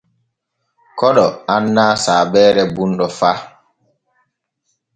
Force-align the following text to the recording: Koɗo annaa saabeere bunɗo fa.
Koɗo 0.97 1.25
annaa 1.53 1.93
saabeere 2.03 2.63
bunɗo 2.75 3.07
fa. 3.19 3.31